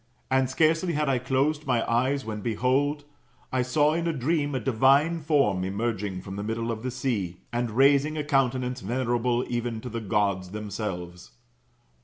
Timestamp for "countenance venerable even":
8.23-9.79